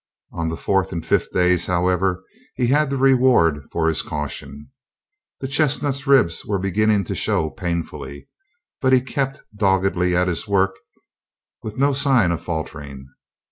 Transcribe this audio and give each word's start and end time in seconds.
On 0.31 0.49
the 0.49 0.57
fourth 0.57 0.91
and 0.91 1.05
fifth 1.05 1.29
days, 1.31 1.67
however, 1.67 2.23
he 2.55 2.65
had 2.65 2.89
the 2.89 2.97
reward 2.97 3.61
for 3.71 3.87
his 3.87 4.01
caution. 4.01 4.71
The 5.41 5.47
chestnut's 5.47 6.07
ribs 6.07 6.43
were 6.43 6.57
beginning 6.57 7.03
to 7.03 7.13
show 7.13 7.51
painfully, 7.51 8.27
but 8.81 8.93
he 8.93 9.01
kept 9.01 9.43
doggedly 9.55 10.15
at 10.15 10.27
his 10.27 10.47
work 10.47 10.75
with 11.61 11.77
no 11.77 11.93
sign 11.93 12.31
of 12.31 12.41
faltering. 12.41 13.09